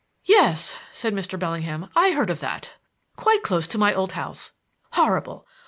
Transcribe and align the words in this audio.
"Yes," 0.25 0.75
said 0.93 1.13
Mr. 1.13 1.37
Bellingham, 1.37 1.91
"I 1.95 2.09
heard 2.13 2.31
of 2.31 2.39
that. 2.39 2.71
Quite 3.17 3.43
close 3.43 3.67
to 3.67 3.77
my 3.77 3.93
old 3.93 4.13
house. 4.13 4.51
Horrible! 4.93 5.45